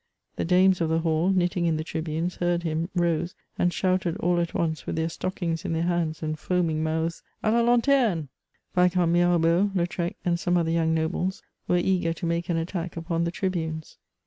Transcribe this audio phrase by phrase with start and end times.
[0.35, 4.39] The dames of the hall, knitting in the tribunes, heard him, rose, and shouted all
[4.39, 8.73] at once, with their stockings in their hands, and foaming mouths, ^^ Ala lanteme /"
[8.73, 13.25] Viscount Mirabeau, Lautrec, and some other young nobles, were eager to make an attack upon
[13.25, 13.99] the tribunes.